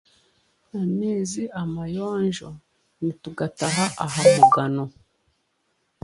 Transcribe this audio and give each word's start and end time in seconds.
Ameezi 0.79 1.43
amayonjo, 1.61 2.49
nitugataha 3.03 3.85
aha 4.03 4.21
mugano. 4.37 4.83